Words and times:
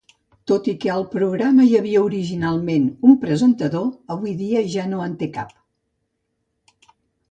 Tot 0.51 0.69
i 0.71 0.73
que 0.85 0.89
al 0.93 1.05
programa 1.11 1.67
hi 1.67 1.75
havia 1.81 2.01
originalment 2.07 2.89
un 3.11 3.15
presentador, 3.27 3.89
avui 4.19 4.37
dia 4.43 4.67
ja 4.77 4.91
no 4.93 5.07
en 5.09 5.19
té 5.25 5.33
cap. 5.41 5.57